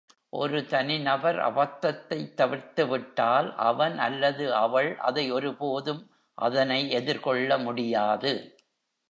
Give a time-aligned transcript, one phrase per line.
[0.29, 6.01] ஒரு தனிநபர் அபத்தத்தைத் தவிர்த்துவிட்டால், அவன் அல்லது அவள் அதை ஒருபோதும்
[6.37, 8.33] அதனை எதிர்கொள்ள முடியாது.